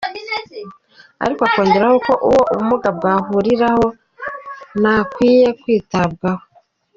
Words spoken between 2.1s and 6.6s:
uwo ubumuga bwahuriraho n’akwiye kwitabwaho.